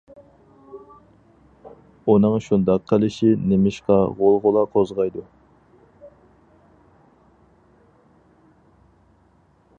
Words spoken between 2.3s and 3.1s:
شۇنداق